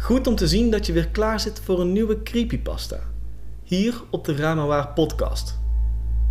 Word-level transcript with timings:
Goed 0.00 0.26
om 0.26 0.34
te 0.34 0.48
zien 0.48 0.70
dat 0.70 0.86
je 0.86 0.92
weer 0.92 1.08
klaar 1.08 1.40
zit 1.40 1.60
voor 1.64 1.80
een 1.80 1.92
nieuwe 1.92 2.22
creepypasta. 2.22 2.98
Hier 3.62 4.02
op 4.10 4.24
de 4.24 4.36
Ramawaar 4.36 4.88
podcast. 4.88 5.58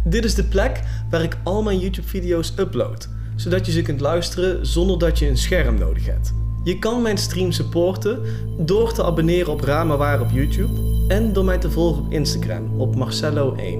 Dit 0.03 0.25
is 0.25 0.35
de 0.35 0.43
plek 0.43 0.81
waar 1.09 1.23
ik 1.23 1.37
al 1.43 1.63
mijn 1.63 1.79
YouTube 1.79 2.07
video's 2.07 2.53
upload, 2.57 3.09
zodat 3.35 3.65
je 3.65 3.71
ze 3.71 3.81
kunt 3.81 3.99
luisteren 3.99 4.65
zonder 4.65 4.99
dat 4.99 5.19
je 5.19 5.27
een 5.27 5.37
scherm 5.37 5.77
nodig 5.77 6.05
hebt. 6.05 6.33
Je 6.63 6.79
kan 6.79 7.01
mijn 7.01 7.17
stream 7.17 7.51
supporten 7.51 8.21
door 8.57 8.93
te 8.93 9.03
abonneren 9.03 9.51
op 9.51 9.61
Ramawaar 9.61 10.21
op 10.21 10.29
YouTube 10.31 11.05
en 11.07 11.33
door 11.33 11.45
mij 11.45 11.57
te 11.57 11.71
volgen 11.71 12.03
op 12.03 12.11
Instagram 12.11 12.79
op 12.79 12.95
Marcello1. 12.95 13.79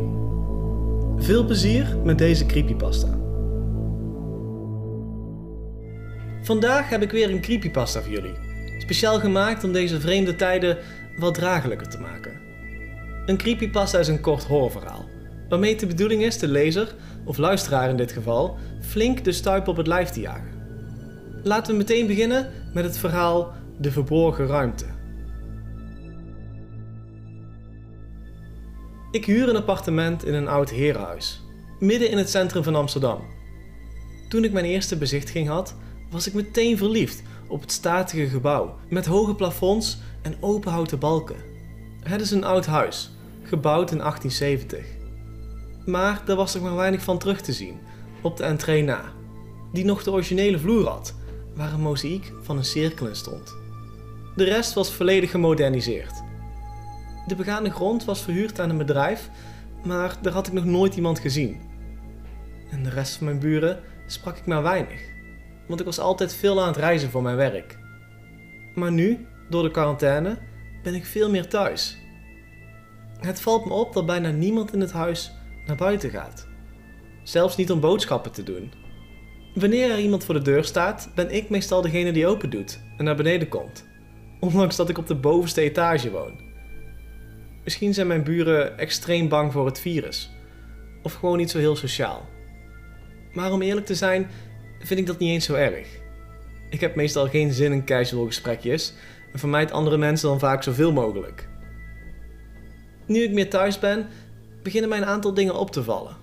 Veel 1.17 1.45
plezier 1.45 1.97
met 2.03 2.17
deze 2.17 2.45
creepypasta. 2.45 3.19
Vandaag 6.41 6.89
heb 6.89 7.01
ik 7.01 7.11
weer 7.11 7.29
een 7.29 7.41
creepypasta 7.41 8.01
voor 8.01 8.11
jullie. 8.11 8.48
Speciaal 8.79 9.19
gemaakt 9.19 9.63
om 9.63 9.71
deze 9.71 9.99
vreemde 9.99 10.35
tijden 10.35 10.77
wat 11.17 11.33
draaglijker 11.33 11.89
te 11.89 11.99
maken. 11.99 12.39
Een 13.25 13.37
creepypasta 13.37 13.99
is 13.99 14.07
een 14.07 14.21
kort 14.21 14.43
horrorverhaal, 14.43 15.09
waarmee 15.49 15.71
het 15.71 15.79
de 15.79 15.87
bedoeling 15.87 16.23
is 16.23 16.37
de 16.37 16.47
lezer, 16.47 16.95
of 17.25 17.37
luisteraar 17.37 17.89
in 17.89 17.97
dit 17.97 18.11
geval, 18.11 18.57
flink 18.81 19.23
de 19.23 19.31
stuip 19.31 19.67
op 19.67 19.77
het 19.77 19.87
lijf 19.87 20.09
te 20.09 20.19
jagen. 20.19 20.51
Laten 21.43 21.71
we 21.71 21.77
meteen 21.77 22.07
beginnen 22.07 22.51
met 22.73 22.83
het 22.83 22.97
verhaal 22.97 23.53
De 23.77 23.91
Verborgen 23.91 24.47
Ruimte. 24.47 24.85
Ik 29.11 29.25
huur 29.25 29.49
een 29.49 29.55
appartement 29.55 30.25
in 30.25 30.33
een 30.33 30.47
oud 30.47 30.69
herenhuis, 30.69 31.41
midden 31.79 32.09
in 32.09 32.17
het 32.17 32.29
centrum 32.29 32.63
van 32.63 32.75
Amsterdam. 32.75 33.21
Toen 34.29 34.43
ik 34.43 34.51
mijn 34.51 34.65
eerste 34.65 34.97
bezichtiging 34.97 35.47
had, 35.47 35.75
was 36.09 36.27
ik 36.27 36.33
meteen 36.33 36.77
verliefd 36.77 37.23
op 37.49 37.61
het 37.61 37.71
statige 37.71 38.27
gebouw 38.27 38.75
met 38.89 39.05
hoge 39.05 39.35
plafonds 39.35 39.97
en 40.21 40.35
open 40.39 40.71
houten 40.71 40.99
balken. 40.99 41.35
Het 42.03 42.21
is 42.21 42.31
een 42.31 42.43
oud 42.43 42.65
huis, 42.65 43.11
gebouwd 43.43 43.91
in 43.91 43.97
1870. 43.97 44.85
Maar 45.85 46.21
daar 46.25 46.35
was 46.35 46.55
er 46.55 46.61
maar 46.61 46.75
weinig 46.75 47.01
van 47.01 47.17
terug 47.17 47.41
te 47.41 47.53
zien 47.53 47.77
op 48.21 48.37
de 48.37 48.43
entree 48.43 48.83
na, 48.83 49.01
die 49.71 49.85
nog 49.85 50.03
de 50.03 50.11
originele 50.11 50.59
vloer 50.59 50.87
had, 50.87 51.13
waar 51.55 51.73
een 51.73 51.81
mozaïek 51.81 52.31
van 52.41 52.57
een 52.57 52.65
cirkel 52.65 53.07
in 53.07 53.15
stond. 53.15 53.55
De 54.35 54.43
rest 54.43 54.73
was 54.73 54.93
volledig 54.93 55.31
gemoderniseerd. 55.31 56.23
De 57.27 57.35
begane 57.35 57.69
grond 57.69 58.05
was 58.05 58.21
verhuurd 58.21 58.59
aan 58.59 58.69
een 58.69 58.77
bedrijf, 58.77 59.29
maar 59.83 60.17
daar 60.21 60.33
had 60.33 60.47
ik 60.47 60.53
nog 60.53 60.65
nooit 60.65 60.95
iemand 60.95 61.19
gezien. 61.19 61.61
En 62.71 62.83
de 62.83 62.89
rest 62.89 63.15
van 63.15 63.25
mijn 63.25 63.39
buren 63.39 63.79
sprak 64.07 64.37
ik 64.37 64.45
maar 64.45 64.63
weinig 64.63 65.17
want 65.69 65.79
ik 65.79 65.85
was 65.85 65.99
altijd 65.99 66.35
veel 66.35 66.61
aan 66.61 66.67
het 66.67 66.77
reizen 66.77 67.09
voor 67.09 67.21
mijn 67.21 67.35
werk. 67.35 67.77
Maar 68.75 68.91
nu, 68.91 69.27
door 69.49 69.63
de 69.63 69.71
quarantaine, 69.71 70.37
ben 70.83 70.95
ik 70.95 71.05
veel 71.05 71.29
meer 71.29 71.47
thuis. 71.47 71.97
Het 73.19 73.41
valt 73.41 73.65
me 73.65 73.73
op 73.73 73.93
dat 73.93 74.05
bijna 74.05 74.29
niemand 74.29 74.73
in 74.73 74.81
het 74.81 74.91
huis 74.91 75.31
naar 75.65 75.75
buiten 75.75 76.09
gaat. 76.09 76.47
Zelfs 77.23 77.55
niet 77.55 77.71
om 77.71 77.79
boodschappen 77.79 78.31
te 78.31 78.43
doen. 78.43 78.71
Wanneer 79.53 79.91
er 79.91 79.99
iemand 79.99 80.23
voor 80.23 80.33
de 80.33 80.41
deur 80.41 80.63
staat, 80.63 81.11
ben 81.15 81.31
ik 81.31 81.49
meestal 81.49 81.81
degene 81.81 82.11
die 82.11 82.27
open 82.27 82.49
doet 82.49 82.79
en 82.97 83.05
naar 83.05 83.15
beneden 83.15 83.47
komt. 83.47 83.87
Ondanks 84.39 84.75
dat 84.75 84.89
ik 84.89 84.97
op 84.97 85.07
de 85.07 85.15
bovenste 85.15 85.61
etage 85.61 86.11
woon. 86.11 86.39
Misschien 87.63 87.93
zijn 87.93 88.07
mijn 88.07 88.23
buren 88.23 88.77
extreem 88.77 89.29
bang 89.29 89.51
voor 89.51 89.65
het 89.65 89.79
virus. 89.79 90.31
Of 91.03 91.13
gewoon 91.13 91.37
niet 91.37 91.49
zo 91.49 91.57
heel 91.57 91.75
sociaal. 91.75 92.25
Maar 93.33 93.51
om 93.51 93.61
eerlijk 93.61 93.85
te 93.85 93.95
zijn, 93.95 94.29
vind 94.79 94.99
ik 94.99 95.05
dat 95.05 95.19
niet 95.19 95.29
eens 95.29 95.45
zo 95.45 95.53
erg. 95.53 95.87
Ik 96.69 96.79
heb 96.79 96.95
meestal 96.95 97.27
geen 97.27 97.53
zin 97.53 97.71
in 97.71 97.85
casual 97.85 98.25
gesprekjes 98.25 98.93
en 99.33 99.39
vermijd 99.39 99.71
andere 99.71 99.97
mensen 99.97 100.29
dan 100.29 100.39
vaak 100.39 100.63
zoveel 100.63 100.91
mogelijk. 100.91 101.47
Nu 103.05 103.23
ik 103.23 103.31
meer 103.31 103.49
thuis 103.49 103.79
ben, 103.79 104.07
beginnen 104.63 104.89
mij 104.89 104.97
een 104.97 105.05
aantal 105.05 105.33
dingen 105.33 105.59
op 105.59 105.71
te 105.71 105.83
vallen. 105.83 106.15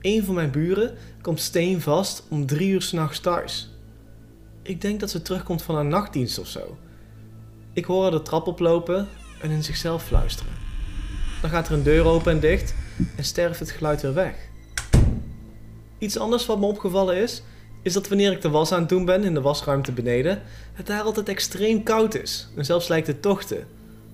Een 0.00 0.24
van 0.24 0.34
mijn 0.34 0.50
buren 0.50 0.96
komt 1.20 1.40
steenvast 1.40 2.22
om 2.28 2.46
drie 2.46 2.70
uur 2.70 2.82
s'nachts 2.82 3.20
thuis. 3.20 3.70
Ik 4.62 4.80
denk 4.80 5.00
dat 5.00 5.10
ze 5.10 5.22
terugkomt 5.22 5.62
van 5.62 5.74
haar 5.74 5.84
nachtdienst 5.84 6.38
of 6.38 6.46
zo. 6.46 6.78
Ik 7.72 7.84
hoor 7.84 8.02
haar 8.02 8.10
de 8.10 8.22
trap 8.22 8.46
oplopen 8.46 9.08
en 9.40 9.50
in 9.50 9.62
zichzelf 9.62 10.04
fluisteren. 10.04 10.52
Dan 11.40 11.50
gaat 11.50 11.68
er 11.68 11.74
een 11.74 11.82
deur 11.82 12.04
open 12.04 12.32
en 12.32 12.40
dicht 12.40 12.74
en 13.16 13.24
sterft 13.24 13.60
het 13.60 13.70
geluid 13.70 14.02
weer 14.02 14.14
weg. 14.14 14.34
Iets 15.98 16.18
anders 16.18 16.46
wat 16.46 16.58
me 16.58 16.66
opgevallen 16.66 17.16
is, 17.16 17.42
is 17.82 17.92
dat 17.92 18.08
wanneer 18.08 18.32
ik 18.32 18.40
de 18.40 18.50
was 18.50 18.72
aan 18.72 18.80
het 18.80 18.88
doen 18.88 19.04
ben 19.04 19.24
in 19.24 19.34
de 19.34 19.40
wasruimte 19.40 19.92
beneden, 19.92 20.42
het 20.72 20.86
daar 20.86 21.02
altijd 21.02 21.28
extreem 21.28 21.82
koud 21.82 22.14
is 22.14 22.48
en 22.56 22.64
zelfs 22.64 22.88
lijkt 22.88 23.06
het 23.06 23.22
tochten. 23.22 23.66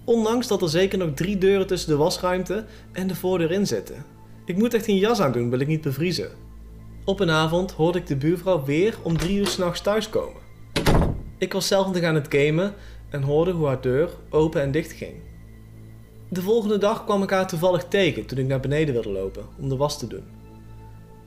Ondanks 0.04 0.46
dat 0.46 0.62
er 0.62 0.68
zeker 0.68 0.98
nog 0.98 1.10
drie 1.14 1.38
deuren 1.38 1.66
tussen 1.66 1.90
de 1.90 1.96
wasruimte 1.96 2.64
en 2.92 3.06
de 3.06 3.14
voordeur 3.14 3.50
in 3.50 3.66
zitten. 3.66 4.04
Ik 4.44 4.56
moet 4.56 4.74
echt 4.74 4.88
een 4.88 4.98
jas 4.98 5.20
aan 5.20 5.32
doen, 5.32 5.50
wil 5.50 5.60
ik 5.60 5.66
niet 5.66 5.80
bevriezen. 5.80 6.30
Op 7.04 7.20
een 7.20 7.30
avond 7.30 7.72
hoorde 7.72 7.98
ik 7.98 8.06
de 8.06 8.16
buurvrouw 8.16 8.64
weer 8.64 8.96
om 9.02 9.18
drie 9.18 9.38
uur 9.38 9.46
s'nachts 9.46 9.80
thuiskomen. 9.80 10.40
Ik 11.38 11.52
was 11.52 11.66
zelf 11.66 11.92
nog 11.92 12.02
aan 12.02 12.14
het 12.14 12.34
gamen 12.34 12.74
en 13.10 13.22
hoorde 13.22 13.50
hoe 13.50 13.66
haar 13.66 13.80
deur 13.80 14.10
open 14.30 14.62
en 14.62 14.70
dicht 14.70 14.92
ging. 14.92 15.14
De 16.28 16.42
volgende 16.42 16.78
dag 16.78 17.04
kwam 17.04 17.22
ik 17.22 17.30
haar 17.30 17.48
toevallig 17.48 17.84
tegen 17.84 18.26
toen 18.26 18.38
ik 18.38 18.46
naar 18.46 18.60
beneden 18.60 18.94
wilde 18.94 19.10
lopen 19.10 19.46
om 19.60 19.68
de 19.68 19.76
was 19.76 19.98
te 19.98 20.06
doen. 20.06 20.41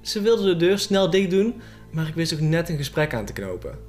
Ze 0.06 0.22
wilde 0.22 0.44
de 0.44 0.56
deur 0.56 0.80
snel 0.80 1.10
dicht 1.10 1.30
doen, 1.30 1.62
maar 1.92 2.08
ik 2.08 2.14
wist 2.14 2.34
ook 2.34 2.40
net 2.40 2.70
een 2.70 2.78
gesprek 2.78 3.14
aan 3.14 3.26
te 3.26 3.34
knopen. 3.34 3.80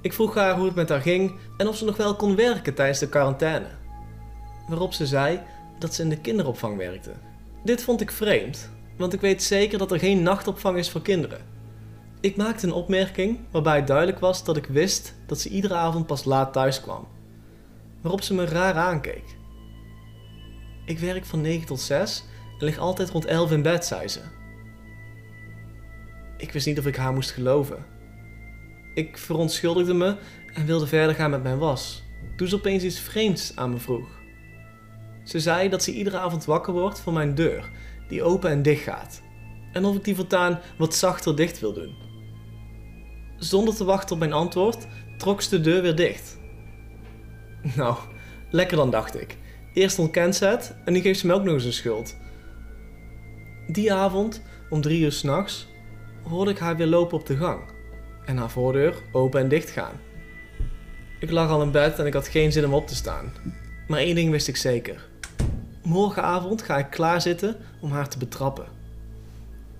Ik 0.00 0.12
vroeg 0.12 0.34
haar 0.34 0.56
hoe 0.56 0.64
het 0.64 0.74
met 0.74 0.88
haar 0.88 1.00
ging 1.00 1.32
en 1.56 1.68
of 1.68 1.76
ze 1.76 1.84
nog 1.84 1.96
wel 1.96 2.16
kon 2.16 2.36
werken 2.36 2.74
tijdens 2.74 2.98
de 2.98 3.08
quarantaine. 3.08 3.66
Waarop 4.68 4.92
ze 4.92 5.06
zei 5.06 5.40
dat 5.78 5.94
ze 5.94 6.02
in 6.02 6.08
de 6.08 6.20
kinderopvang 6.20 6.76
werkte. 6.76 7.12
Dit 7.64 7.82
vond 7.82 8.00
ik 8.00 8.10
vreemd, 8.10 8.70
want 8.96 9.12
ik 9.12 9.20
weet 9.20 9.42
zeker 9.42 9.78
dat 9.78 9.92
er 9.92 9.98
geen 9.98 10.22
nachtopvang 10.22 10.78
is 10.78 10.90
voor 10.90 11.02
kinderen. 11.02 11.40
Ik 12.20 12.36
maakte 12.36 12.66
een 12.66 12.72
opmerking 12.72 13.38
waarbij 13.50 13.76
het 13.76 13.86
duidelijk 13.86 14.18
was 14.18 14.44
dat 14.44 14.56
ik 14.56 14.66
wist 14.66 15.14
dat 15.26 15.40
ze 15.40 15.48
iedere 15.48 15.74
avond 15.74 16.06
pas 16.06 16.24
laat 16.24 16.52
thuis 16.52 16.80
kwam. 16.80 17.08
Waarop 18.00 18.22
ze 18.22 18.34
me 18.34 18.44
raar 18.44 18.74
aankeek. 18.74 19.24
Ik 20.86 20.98
werk 20.98 21.24
van 21.24 21.40
9 21.40 21.66
tot 21.66 21.80
6 21.80 22.24
en 22.58 22.64
lig 22.64 22.78
altijd 22.78 23.10
rond 23.10 23.24
11 23.24 23.50
in 23.50 23.62
bed, 23.62 23.84
zei 23.84 24.08
ze. 24.08 24.20
Ik 26.40 26.52
wist 26.52 26.66
niet 26.66 26.78
of 26.78 26.86
ik 26.86 26.96
haar 26.96 27.12
moest 27.12 27.30
geloven. 27.30 27.84
Ik 28.94 29.18
verontschuldigde 29.18 29.94
me 29.94 30.16
en 30.54 30.66
wilde 30.66 30.86
verder 30.86 31.14
gaan 31.14 31.30
met 31.30 31.42
mijn 31.42 31.58
was, 31.58 32.02
toen 32.36 32.48
ze 32.48 32.54
opeens 32.54 32.82
iets 32.82 33.00
vreemds 33.00 33.56
aan 33.56 33.70
me 33.70 33.78
vroeg. 33.78 34.08
Ze 35.24 35.40
zei 35.40 35.68
dat 35.68 35.82
ze 35.82 35.92
iedere 35.92 36.18
avond 36.18 36.44
wakker 36.44 36.72
wordt 36.72 37.00
voor 37.00 37.12
mijn 37.12 37.34
deur, 37.34 37.70
die 38.08 38.22
open 38.22 38.50
en 38.50 38.62
dicht 38.62 38.82
gaat, 38.82 39.22
en 39.72 39.84
of 39.84 39.96
ik 39.96 40.04
die 40.04 40.14
voortaan 40.14 40.60
wat 40.78 40.94
zachter 40.94 41.36
dicht 41.36 41.60
wil 41.60 41.72
doen. 41.72 41.94
Zonder 43.36 43.74
te 43.74 43.84
wachten 43.84 44.12
op 44.12 44.18
mijn 44.18 44.32
antwoord, 44.32 44.86
trok 45.16 45.42
ze 45.42 45.50
de 45.50 45.60
deur 45.60 45.82
weer 45.82 45.96
dicht. 45.96 46.38
Nou, 47.76 47.96
lekker 48.50 48.76
dan 48.76 48.90
dacht 48.90 49.20
ik. 49.20 49.36
Eerst 49.74 49.98
ontkent 49.98 50.36
ze 50.36 50.44
het 50.44 50.76
en 50.84 50.92
nu 50.92 51.00
geeft 51.00 51.20
ze 51.20 51.26
me 51.26 51.34
ook 51.34 51.44
nog 51.44 51.54
eens 51.54 51.64
een 51.64 51.72
schuld. 51.72 52.16
Die 53.66 53.92
avond, 53.92 54.42
om 54.70 54.80
drie 54.80 55.00
uur 55.00 55.12
s'nachts, 55.12 55.68
hoorde 56.22 56.50
ik 56.50 56.58
haar 56.58 56.76
weer 56.76 56.86
lopen 56.86 57.18
op 57.18 57.26
de 57.26 57.36
gang 57.36 57.60
en 58.24 58.36
haar 58.36 58.50
voordeur 58.50 58.94
open 59.12 59.40
en 59.40 59.48
dicht 59.48 59.70
gaan. 59.70 60.00
Ik 61.20 61.30
lag 61.30 61.50
al 61.50 61.62
in 61.62 61.70
bed 61.70 61.98
en 61.98 62.06
ik 62.06 62.12
had 62.12 62.28
geen 62.28 62.52
zin 62.52 62.64
om 62.64 62.74
op 62.74 62.86
te 62.86 62.94
staan. 62.94 63.32
Maar 63.88 63.98
één 63.98 64.14
ding 64.14 64.30
wist 64.30 64.48
ik 64.48 64.56
zeker. 64.56 65.08
Morgenavond 65.82 66.62
ga 66.62 66.78
ik 66.78 66.90
klaarzitten 66.90 67.56
om 67.80 67.90
haar 67.90 68.08
te 68.08 68.18
betrappen. 68.18 68.66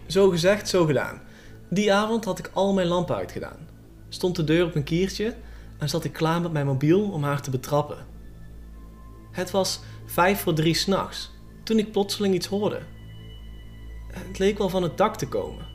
Zo 0.07 0.31
gezegd, 0.31 0.69
zo 0.69 0.85
gedaan. 0.85 1.21
Die 1.69 1.93
avond 1.93 2.25
had 2.25 2.39
ik 2.39 2.51
al 2.53 2.75
mijn 2.75 2.87
lampen 2.87 3.17
uitgedaan. 3.17 3.69
Stond 4.09 4.37
de 4.37 4.45
deur 4.45 4.65
op 4.65 4.75
een 4.75 4.85
kiertje 4.85 5.35
en 5.79 5.89
zat 5.89 6.05
ik 6.05 6.13
klaar 6.13 6.41
met 6.41 6.53
mijn 6.53 6.67
mobiel 6.67 7.11
om 7.11 7.23
haar 7.23 7.43
te 7.43 7.51
betrappen. 7.51 8.07
Het 9.31 9.51
was 9.51 9.81
vijf 10.07 10.41
voor 10.41 10.55
drie 10.55 10.75
s'nachts 10.75 11.31
toen 11.63 11.79
ik 11.79 11.93
plotseling 11.93 12.35
iets 12.35 12.47
hoorde. 12.47 12.81
Het 14.13 14.39
leek 14.39 14.59
wel 14.59 14.69
van 14.69 14.83
het 14.83 14.97
dak 14.97 15.17
te 15.17 15.29
komen. 15.29 15.70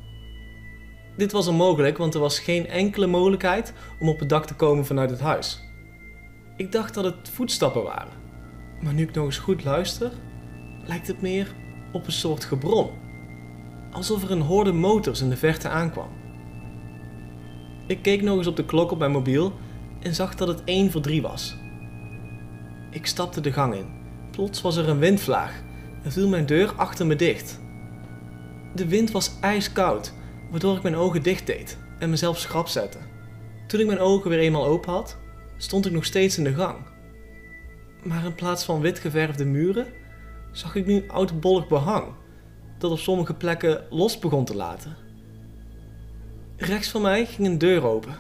Dit 1.18 1.32
was 1.32 1.48
onmogelijk, 1.48 1.98
want 1.98 2.14
er 2.14 2.20
was 2.20 2.40
geen 2.40 2.68
enkele 2.68 3.08
mogelijkheid 3.08 3.74
om 4.00 4.10
op 4.10 4.20
het 4.20 4.30
dak 4.30 4.46
te 4.46 4.56
komen 4.56 4.86
vanuit 4.86 5.10
het 5.10 5.20
huis. 5.20 5.64
Ik 6.58 6.72
dacht 6.72 6.94
dat 6.94 7.04
het 7.04 7.30
voetstappen 7.30 7.84
waren, 7.84 8.14
maar 8.82 8.94
nu 8.94 9.04
ik 9.04 9.14
nog 9.14 9.26
eens 9.26 9.38
goed 9.38 9.64
luister, 9.64 10.12
lijkt 10.86 11.08
het 11.08 11.22
meer 11.22 11.56
op 11.92 12.06
een 12.06 12.12
soort 12.12 12.44
gebrom. 12.44 12.90
Alsof 13.92 14.24
er 14.24 14.32
een 14.32 14.42
horde 14.42 14.72
motors 14.72 15.22
in 15.22 15.30
de 15.30 15.38
verte 15.38 15.70
aankwam. 15.70 16.10
Ik 17.88 18.02
keek 18.02 18.22
nog 18.22 18.38
eens 18.38 18.48
op 18.48 18.56
de 18.56 18.66
klok 18.66 18.92
op 18.92 19.00
mijn 19.00 19.12
mobiel 19.12 19.54
en 20.00 20.16
zag 20.16 20.36
dat 20.36 20.48
het 20.48 20.64
1 20.64 20.92
voor 20.92 21.02
3 21.02 21.22
was. 21.22 21.58
Ik 22.92 23.06
stapte 23.06 23.42
de 23.42 23.52
gang 23.52 23.76
in. 23.76 23.86
Plots 24.32 24.62
was 24.62 24.76
er 24.76 24.90
een 24.90 25.00
windvlaag 25.00 25.64
en 26.04 26.12
viel 26.12 26.28
mijn 26.28 26.46
deur 26.46 26.74
achter 26.76 27.06
me 27.06 27.16
dicht. 27.16 27.60
De 28.74 28.88
wind 28.88 29.12
was 29.12 29.32
ijskoud 29.42 30.14
waardoor 30.50 30.76
ik 30.76 30.84
mijn 30.84 30.96
ogen 30.96 31.24
dicht 31.24 31.46
deed 31.46 31.78
en 32.00 32.10
mezelf 32.10 32.40
schrap 32.40 32.68
zette. 32.68 32.98
Toen 33.68 33.80
ik 33.80 33.86
mijn 33.86 34.00
ogen 34.00 34.30
weer 34.30 34.40
eenmaal 34.40 34.66
open 34.66 34.92
had, 34.92 35.18
stond 35.58 35.86
ik 35.86 35.92
nog 35.92 36.06
steeds 36.06 36.38
in 36.38 36.44
de 36.44 36.54
gang. 36.54 36.78
Maar 38.04 38.26
in 38.26 38.36
plaats 38.36 38.64
van 38.64 38.82
wit 38.82 39.00
geverfde 39.00 39.46
muren 39.46 39.88
zag 40.52 40.76
ik 40.76 40.86
nu 40.86 41.04
oudbollig 41.08 41.68
behang, 41.68 42.06
dat 42.78 42.92
op 42.92 43.00
sommige 43.00 43.34
plekken 43.34 43.86
los 43.90 44.20
begon 44.20 44.46
te 44.46 44.56
laten. 44.56 44.96
Rechts 46.58 46.90
van 46.90 47.02
mij 47.02 47.26
ging 47.26 47.48
een 47.48 47.58
deur 47.58 47.84
open. 47.84 48.16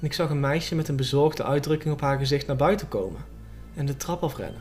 En 0.00 0.04
ik 0.04 0.12
zag 0.12 0.30
een 0.30 0.40
meisje 0.40 0.74
met 0.74 0.88
een 0.88 0.96
bezorgde 0.96 1.44
uitdrukking 1.44 1.94
op 1.94 2.00
haar 2.00 2.18
gezicht 2.18 2.46
naar 2.46 2.56
buiten 2.56 2.88
komen 2.88 3.24
en 3.74 3.86
de 3.86 3.96
trap 3.96 4.22
afrennen. 4.22 4.60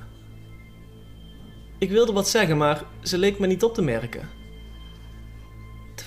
Ik 1.78 1.90
wilde 1.90 2.12
wat 2.12 2.30
zeggen, 2.30 2.58
maar 2.58 2.84
ze 3.04 3.18
leek 3.18 3.40
me 3.40 3.48
niet 3.48 3.64
op 3.64 3.74
te 3.74 3.82
merken. 3.82 4.37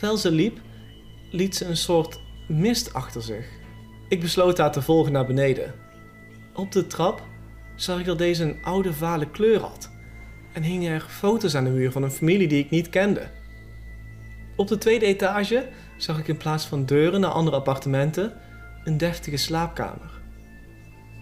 Terwijl 0.01 0.21
ze 0.21 0.31
liep, 0.31 0.59
liet 1.31 1.57
ze 1.57 1.65
een 1.65 1.77
soort 1.77 2.21
mist 2.49 2.93
achter 2.93 3.23
zich. 3.23 3.47
Ik 4.09 4.21
besloot 4.21 4.59
haar 4.59 4.73
te 4.73 4.83
volgen 4.83 5.13
naar 5.13 5.27
beneden. 5.27 5.75
Op 6.55 6.73
de 6.73 6.87
trap 6.87 7.23
zag 7.77 7.99
ik 7.99 8.05
dat 8.05 8.19
deze 8.19 8.45
een 8.45 8.65
oude 8.65 8.93
vale 8.93 9.31
kleur 9.31 9.61
had 9.61 9.91
en 10.53 10.63
hingen 10.63 10.93
er 10.93 11.01
foto's 11.01 11.55
aan 11.55 11.65
de 11.65 11.71
muur 11.71 11.93
van 11.93 12.03
een 12.03 12.11
familie 12.11 12.49
die 12.49 12.65
ik 12.65 12.71
niet 12.71 12.89
kende. 12.89 13.31
Op 14.57 14.69
de 14.69 14.79
tweede 14.79 15.07
etage 15.07 15.69
zag 15.97 16.19
ik 16.19 16.29
in 16.29 16.37
plaats 16.37 16.67
van 16.67 16.85
deuren 16.85 17.21
naar 17.21 17.31
andere 17.31 17.57
appartementen 17.57 18.33
een 18.85 18.99
deftige 18.99 19.37
slaapkamer. 19.37 20.21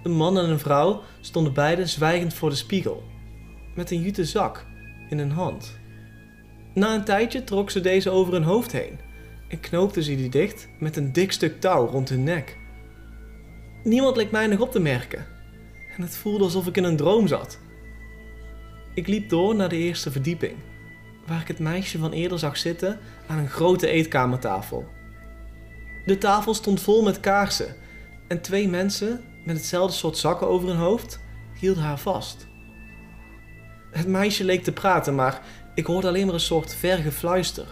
Een 0.02 0.16
man 0.16 0.38
en 0.38 0.50
een 0.50 0.58
vrouw 0.58 1.02
stonden 1.20 1.52
beide 1.52 1.86
zwijgend 1.86 2.34
voor 2.34 2.50
de 2.50 2.56
spiegel, 2.56 3.02
met 3.74 3.90
een 3.90 4.00
jute 4.00 4.24
zak 4.24 4.66
in 5.08 5.18
hun 5.18 5.30
hand. 5.30 5.77
Na 6.74 6.94
een 6.94 7.04
tijdje 7.04 7.44
trok 7.44 7.70
ze 7.70 7.80
deze 7.80 8.10
over 8.10 8.32
hun 8.32 8.42
hoofd 8.42 8.72
heen 8.72 8.98
en 9.48 9.60
knoopte 9.60 10.02
ze 10.02 10.16
die 10.16 10.28
dicht 10.28 10.68
met 10.78 10.96
een 10.96 11.12
dik 11.12 11.32
stuk 11.32 11.60
touw 11.60 11.86
rond 11.86 12.08
hun 12.08 12.22
nek. 12.22 12.56
Niemand 13.84 14.16
leek 14.16 14.30
mij 14.30 14.46
nog 14.46 14.60
op 14.60 14.70
te 14.70 14.80
merken 14.80 15.26
en 15.96 16.02
het 16.02 16.16
voelde 16.16 16.44
alsof 16.44 16.66
ik 16.66 16.76
in 16.76 16.84
een 16.84 16.96
droom 16.96 17.26
zat. 17.26 17.58
Ik 18.94 19.06
liep 19.06 19.28
door 19.28 19.54
naar 19.54 19.68
de 19.68 19.76
eerste 19.76 20.10
verdieping, 20.10 20.56
waar 21.26 21.40
ik 21.40 21.48
het 21.48 21.58
meisje 21.58 21.98
van 21.98 22.12
eerder 22.12 22.38
zag 22.38 22.56
zitten 22.56 22.98
aan 23.26 23.38
een 23.38 23.48
grote 23.48 23.86
eetkamertafel. 23.86 24.86
De 26.04 26.18
tafel 26.18 26.54
stond 26.54 26.80
vol 26.80 27.02
met 27.02 27.20
kaarsen 27.20 27.76
en 28.28 28.40
twee 28.40 28.68
mensen 28.68 29.24
met 29.44 29.56
hetzelfde 29.56 29.96
soort 29.96 30.16
zakken 30.16 30.48
over 30.48 30.68
hun 30.68 30.76
hoofd 30.76 31.20
hielden 31.60 31.82
haar 31.82 31.98
vast. 31.98 32.46
Het 33.90 34.06
meisje 34.06 34.44
leek 34.44 34.64
te 34.64 34.72
praten, 34.72 35.14
maar 35.14 35.42
ik 35.78 35.86
hoorde 35.86 36.08
alleen 36.08 36.24
maar 36.24 36.34
een 36.34 36.40
soort 36.40 36.74
vergefluister. 36.74 37.66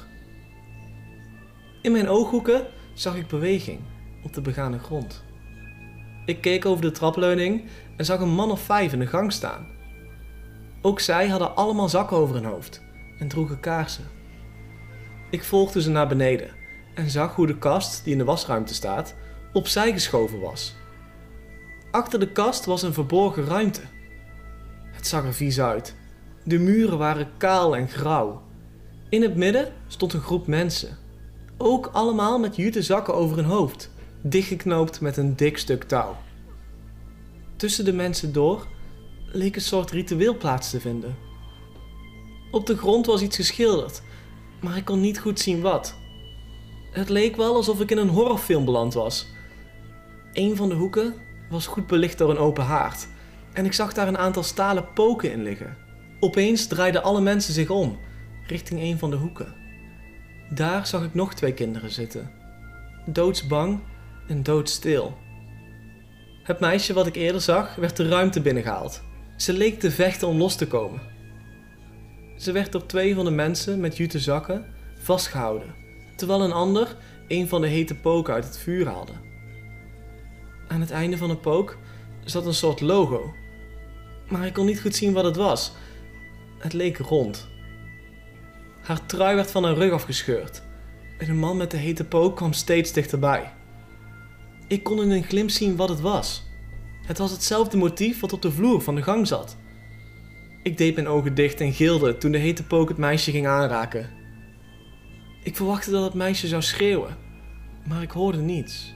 In 1.83 1.93
mijn 1.93 2.09
ooghoeken 2.09 2.67
zag 2.95 3.17
ik 3.17 3.27
beweging 3.27 3.81
op 4.23 4.35
de 4.35 4.41
begane 4.41 4.79
grond. 4.79 5.25
Ik 6.25 6.41
keek 6.41 6.65
over 6.65 6.83
de 6.83 6.91
trapleuning 6.91 7.65
en 7.97 8.05
zag 8.05 8.21
een 8.21 8.35
man 8.35 8.51
of 8.51 8.61
vijf 8.61 8.93
in 8.93 8.99
de 8.99 9.07
gang 9.07 9.33
staan. 9.33 9.67
Ook 10.83 11.01
zij 11.01 11.29
hadden 11.29 11.57
allemaal 11.57 11.89
zakken 11.89 12.17
over 12.17 12.35
hun 12.35 12.45
hoofd 12.45 12.83
en 13.19 13.29
droegen 13.29 13.61
kaarsen. 13.61 14.05
Ik 15.31 15.45
volgde 15.45 15.83
ze 15.83 15.91
naar 15.91 16.09
beneden 16.09 16.51
en 16.95 17.11
zag 17.11 17.35
hoe 17.35 17.47
de 17.47 17.59
kast 17.59 18.05
die 18.05 18.13
in 18.13 18.19
de 18.19 18.25
wasruimte 18.25 18.75
staat 18.75 19.15
opzij 19.53 19.93
geschoven 19.93 20.41
was. 20.41 20.75
Achter 21.91 22.21
de 22.21 22.33
kast 22.33 22.65
was 22.65 22.83
een 22.83 22.95
verborgen 22.95 23.45
ruimte. 23.45 23.83
Het 24.93 25.07
zag 25.07 25.25
er 25.25 25.35
vies 25.35 25.61
uit. 25.61 25.95
De 26.49 26.59
muren 26.59 26.99
waren 26.99 27.29
kaal 27.37 27.77
en 27.77 27.89
grauw. 27.89 28.43
In 29.09 29.23
het 29.23 29.37
midden 29.37 29.73
stond 29.87 30.13
een 30.13 30.21
groep 30.21 30.47
mensen. 30.47 30.99
Ook 31.57 31.91
allemaal 31.93 32.39
met 32.39 32.57
jute 32.57 32.83
zakken 32.83 33.15
over 33.15 33.37
hun 33.37 33.45
hoofd, 33.45 33.91
dichtgeknoopt 34.21 35.01
met 35.01 35.17
een 35.17 35.37
dik 35.37 35.59
stuk 35.59 35.85
touw. 35.85 36.17
Tussen 37.57 37.85
de 37.85 37.93
mensen 37.93 38.33
door 38.33 38.67
leek 39.33 39.55
een 39.55 39.61
soort 39.61 39.91
ritueel 39.91 40.37
plaats 40.37 40.71
te 40.71 40.81
vinden. 40.81 41.17
Op 42.51 42.67
de 42.67 42.77
grond 42.77 43.07
was 43.07 43.23
iets 43.23 43.37
geschilderd, 43.37 44.03
maar 44.61 44.77
ik 44.77 44.85
kon 44.85 45.01
niet 45.01 45.21
goed 45.21 45.41
zien 45.41 45.61
wat. 45.61 45.95
Het 46.91 47.09
leek 47.09 47.37
wel 47.37 47.55
alsof 47.55 47.81
ik 47.81 47.91
in 47.91 47.99
een 47.99 48.09
horrorfilm 48.09 48.65
beland 48.65 48.95
was. 48.95 49.27
Een 50.33 50.57
van 50.57 50.69
de 50.69 50.75
hoeken 50.75 51.15
was 51.51 51.67
goed 51.67 51.87
belicht 51.87 52.19
door 52.19 52.31
een 52.31 52.39
open 52.39 52.65
haard 52.65 53.09
en 53.53 53.65
ik 53.65 53.73
zag 53.73 53.93
daar 53.93 54.09
een 54.09 54.19
aantal 54.19 54.43
stalen 54.43 54.93
poken 54.93 55.33
in 55.33 55.43
liggen. 55.43 55.86
Opeens 56.21 56.67
draaiden 56.67 57.03
alle 57.03 57.21
mensen 57.21 57.53
zich 57.53 57.71
om, 57.71 57.99
richting 58.47 58.81
een 58.81 58.99
van 58.99 59.11
de 59.11 59.17
hoeken. 59.17 59.55
Daar 60.51 60.87
zag 60.87 61.05
ik 61.05 61.15
nog 61.15 61.35
twee 61.35 61.53
kinderen 61.53 61.91
zitten, 61.91 62.31
doodsbang 63.07 63.81
en 64.29 64.43
doodstil. 64.43 65.17
Het 66.43 66.61
meisje 66.61 66.93
wat 66.93 67.07
ik 67.07 67.17
eerder 67.17 67.41
zag 67.41 67.75
werd 67.75 67.97
de 67.97 68.09
ruimte 68.09 68.41
binnengehaald. 68.41 69.03
Ze 69.37 69.53
leek 69.53 69.81
te 69.81 69.91
vechten 69.91 70.29
om 70.29 70.37
los 70.37 70.57
te 70.57 70.67
komen. 70.67 71.01
Ze 72.37 72.53
werd 72.53 72.73
door 72.73 72.87
twee 72.87 73.15
van 73.15 73.25
de 73.25 73.31
mensen 73.31 73.81
met 73.81 73.97
jute 73.97 74.19
zakken 74.19 74.67
vastgehouden, 74.99 75.75
terwijl 76.17 76.43
een 76.43 76.53
ander 76.53 76.97
een 77.29 77.49
van 77.49 77.61
de 77.61 77.67
hete 77.67 77.95
poken 77.95 78.35
uit 78.35 78.45
het 78.45 78.59
vuur 78.59 78.87
haalde. 78.87 79.13
Aan 80.69 80.81
het 80.81 80.91
einde 80.91 81.17
van 81.17 81.29
de 81.29 81.37
pook 81.37 81.79
zat 82.25 82.47
een 82.47 82.55
soort 82.55 82.81
logo, 82.81 83.35
maar 84.29 84.47
ik 84.47 84.53
kon 84.53 84.67
niet 84.67 84.81
goed 84.81 84.95
zien 84.95 85.13
wat 85.13 85.25
het 85.25 85.37
was. 85.37 85.73
Het 86.59 86.73
leek 86.73 86.99
rond. 86.99 87.49
Haar 88.83 89.07
trui 89.07 89.35
werd 89.35 89.51
van 89.51 89.65
haar 89.65 89.75
rug 89.75 89.93
afgescheurd 89.93 90.63
en 91.19 91.27
de 91.27 91.33
man 91.33 91.57
met 91.57 91.71
de 91.71 91.77
hete 91.77 92.05
pook 92.05 92.37
kwam 92.37 92.53
steeds 92.53 92.93
dichterbij. 92.93 93.53
Ik 94.69 94.83
kon 94.83 95.03
in 95.03 95.11
een 95.11 95.25
glimp 95.25 95.51
zien 95.51 95.77
wat 95.77 95.89
het 95.89 96.01
was. 96.01 96.45
Het 97.07 97.19
was 97.19 97.31
hetzelfde 97.31 97.77
motief 97.77 98.21
wat 98.21 98.33
op 98.33 98.43
de 98.43 98.53
vloer 98.53 98.81
van 98.81 98.95
de 98.95 99.03
gang 99.03 99.27
zat. 99.27 99.57
Ik 100.63 100.79
deed 100.79 100.95
mijn 100.95 101.09
ogen 101.09 101.35
dicht 101.35 101.61
en 101.61 101.73
gilde 101.73 102.17
toen 102.17 102.33
de 102.33 102.39
hete 102.39 102.65
pook 102.65 102.89
het 102.89 102.99
meisje 102.99 103.31
ging 103.31 103.47
aanraken. 103.47 104.11
Ik 105.43 105.57
verwachtte 105.57 105.91
dat 105.91 106.05
het 106.05 106.15
meisje 106.15 106.47
zou 106.47 106.63
schreeuwen, 106.63 107.17
maar 107.89 108.03
ik 108.03 108.11
hoorde 108.11 108.39
niets. 108.39 108.95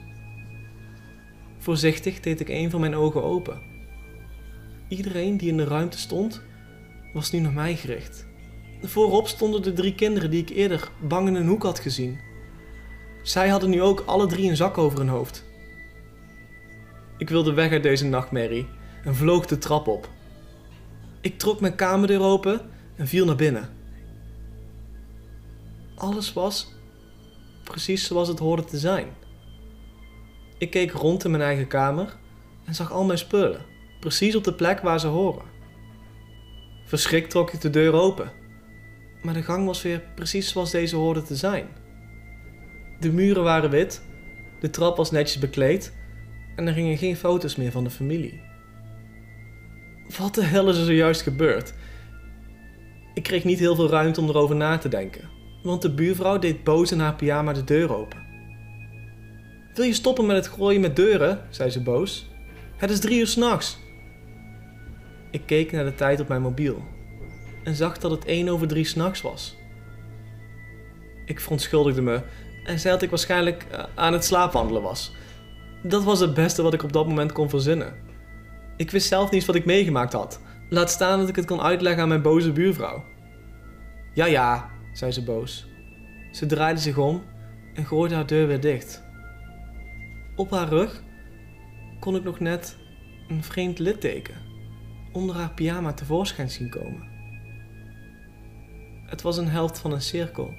Voorzichtig 1.58 2.20
deed 2.20 2.40
ik 2.40 2.48
een 2.48 2.70
van 2.70 2.80
mijn 2.80 2.94
ogen 2.94 3.22
open. 3.22 3.62
Iedereen 4.88 5.36
die 5.36 5.48
in 5.48 5.56
de 5.56 5.64
ruimte 5.64 5.98
stond, 5.98 6.42
was 7.12 7.30
nu 7.30 7.38
naar 7.38 7.52
mij 7.52 7.76
gericht. 7.76 8.26
Voorop 8.82 9.28
stonden 9.28 9.62
de 9.62 9.72
drie 9.72 9.94
kinderen 9.94 10.30
die 10.30 10.42
ik 10.42 10.48
eerder 10.48 10.90
bang 11.00 11.28
in 11.28 11.34
een 11.34 11.48
hoek 11.48 11.62
had 11.62 11.78
gezien. 11.78 12.18
Zij 13.22 13.48
hadden 13.48 13.70
nu 13.70 13.82
ook 13.82 14.02
alle 14.06 14.26
drie 14.26 14.50
een 14.50 14.56
zak 14.56 14.78
over 14.78 14.98
hun 14.98 15.08
hoofd. 15.08 15.44
Ik 17.18 17.28
wilde 17.28 17.52
weg 17.52 17.70
uit 17.70 17.82
deze 17.82 18.04
nachtmerrie 18.04 18.66
en 19.04 19.14
vloog 19.14 19.46
de 19.46 19.58
trap 19.58 19.86
op. 19.86 20.08
Ik 21.20 21.38
trok 21.38 21.60
mijn 21.60 21.74
kamerdeur 21.74 22.20
open 22.20 22.60
en 22.96 23.08
viel 23.08 23.24
naar 23.24 23.36
binnen. 23.36 23.68
Alles 25.94 26.32
was 26.32 26.72
precies 27.64 28.06
zoals 28.06 28.28
het 28.28 28.38
hoorde 28.38 28.64
te 28.64 28.78
zijn. 28.78 29.06
Ik 30.58 30.70
keek 30.70 30.90
rond 30.90 31.24
in 31.24 31.30
mijn 31.30 31.42
eigen 31.42 31.66
kamer 31.66 32.16
en 32.64 32.74
zag 32.74 32.92
al 32.92 33.04
mijn 33.04 33.18
spullen, 33.18 33.64
precies 34.00 34.36
op 34.36 34.44
de 34.44 34.54
plek 34.54 34.80
waar 34.80 35.00
ze 35.00 35.06
horen. 35.06 35.49
Verschrikt 36.90 37.30
trok 37.30 37.52
ik 37.52 37.60
de 37.60 37.70
deur 37.70 37.92
open, 37.92 38.32
maar 39.22 39.34
de 39.34 39.42
gang 39.42 39.66
was 39.66 39.82
weer 39.82 40.02
precies 40.14 40.48
zoals 40.48 40.70
deze 40.70 40.96
hoorde 40.96 41.22
te 41.22 41.36
zijn. 41.36 41.66
De 43.00 43.12
muren 43.12 43.42
waren 43.42 43.70
wit, 43.70 44.02
de 44.60 44.70
trap 44.70 44.96
was 44.96 45.10
netjes 45.10 45.38
bekleed 45.38 45.96
en 46.56 46.66
er 46.66 46.72
gingen 46.72 46.98
geen 46.98 47.16
foto's 47.16 47.56
meer 47.56 47.70
van 47.70 47.84
de 47.84 47.90
familie. 47.90 48.40
Wat 50.18 50.34
de 50.34 50.44
hel 50.44 50.68
is 50.68 50.78
er 50.78 50.84
zojuist 50.84 51.22
gebeurd? 51.22 51.74
Ik 53.14 53.22
kreeg 53.22 53.44
niet 53.44 53.58
heel 53.58 53.74
veel 53.74 53.90
ruimte 53.90 54.20
om 54.20 54.28
erover 54.28 54.56
na 54.56 54.78
te 54.78 54.88
denken, 54.88 55.28
want 55.62 55.82
de 55.82 55.94
buurvrouw 55.94 56.38
deed 56.38 56.64
boos 56.64 56.92
in 56.92 57.00
haar 57.00 57.14
pyjama 57.14 57.52
de 57.52 57.64
deur 57.64 57.96
open. 57.96 58.26
Wil 59.74 59.84
je 59.84 59.94
stoppen 59.94 60.26
met 60.26 60.36
het 60.36 60.46
gooien 60.46 60.80
met 60.80 60.96
deuren? 60.96 61.46
zei 61.50 61.70
ze 61.70 61.82
boos. 61.82 62.30
Het 62.76 62.90
is 62.90 63.00
drie 63.00 63.18
uur 63.18 63.26
s'nachts. 63.26 63.78
Ik 65.30 65.42
keek 65.46 65.72
naar 65.72 65.84
de 65.84 65.94
tijd 65.94 66.20
op 66.20 66.28
mijn 66.28 66.42
mobiel 66.42 66.82
en 67.64 67.74
zag 67.74 67.98
dat 67.98 68.10
het 68.10 68.24
één 68.24 68.48
over 68.48 68.68
drie 68.68 68.84
s'nachts 68.84 69.20
was. 69.20 69.56
Ik 71.24 71.40
verontschuldigde 71.40 72.02
me 72.02 72.22
en 72.64 72.78
zei 72.78 72.94
dat 72.94 73.02
ik 73.02 73.10
waarschijnlijk 73.10 73.66
eh, 73.70 73.84
aan 73.94 74.12
het 74.12 74.24
slaapwandelen 74.24 74.82
was. 74.82 75.12
Dat 75.82 76.04
was 76.04 76.20
het 76.20 76.34
beste 76.34 76.62
wat 76.62 76.74
ik 76.74 76.82
op 76.82 76.92
dat 76.92 77.06
moment 77.06 77.32
kon 77.32 77.48
verzinnen. 77.48 77.94
Ik 78.76 78.90
wist 78.90 79.08
zelf 79.08 79.30
niet 79.30 79.44
wat 79.44 79.54
ik 79.54 79.64
meegemaakt 79.64 80.12
had. 80.12 80.40
Laat 80.68 80.90
staan 80.90 81.18
dat 81.18 81.28
ik 81.28 81.36
het 81.36 81.46
kon 81.46 81.60
uitleggen 81.60 82.02
aan 82.02 82.08
mijn 82.08 82.22
boze 82.22 82.52
buurvrouw. 82.52 83.04
Ja, 84.14 84.26
ja, 84.26 84.70
zei 84.92 85.12
ze 85.12 85.24
boos. 85.24 85.66
Ze 86.32 86.46
draaide 86.46 86.80
zich 86.80 86.98
om 86.98 87.22
en 87.74 87.86
gooide 87.86 88.14
haar 88.14 88.26
deur 88.26 88.46
weer 88.46 88.60
dicht. 88.60 89.02
Op 90.36 90.50
haar 90.50 90.68
rug 90.68 91.02
kon 92.00 92.16
ik 92.16 92.24
nog 92.24 92.40
net 92.40 92.76
een 93.28 93.44
vreemd 93.44 93.78
litteken 93.78 94.49
onder 95.12 95.36
haar 95.36 95.52
pyjama 95.54 95.92
tevoorschijn 95.92 96.50
zien 96.50 96.70
komen. 96.70 97.08
Het 99.06 99.22
was 99.22 99.36
een 99.36 99.48
helft 99.48 99.78
van 99.78 99.92
een 99.92 100.02
cirkel. 100.02 100.54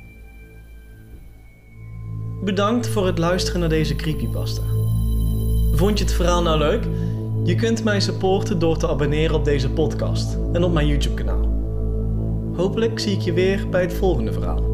Bedankt 2.44 2.88
voor 2.88 3.06
het 3.06 3.18
luisteren 3.18 3.60
naar 3.60 3.70
deze 3.70 3.96
creepypasta. 3.96 4.62
Vond 5.74 5.98
je 5.98 6.04
het 6.04 6.14
verhaal 6.14 6.42
nou 6.42 6.58
leuk? 6.58 6.84
Je 7.44 7.56
kunt 7.56 7.84
mij 7.84 8.00
supporten 8.00 8.60
door 8.60 8.78
te 8.78 8.88
abonneren 8.88 9.36
op 9.36 9.46
deze 9.46 9.70
podcast 9.70 10.38
en 10.54 10.64
op 10.64 10.74
mijn 10.74 10.88
YouTube 10.88 11.16
kanaal. 11.16 11.50
Hopelijk 12.56 13.00
zie 13.00 13.16
ik 13.16 13.22
je 13.22 13.34
weer 13.34 13.70
bij 13.70 13.82
het 13.82 13.94
volgende 13.94 14.34
verhaal. 14.34 14.71